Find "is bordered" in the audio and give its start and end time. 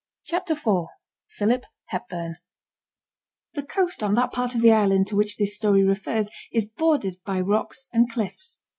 6.51-7.17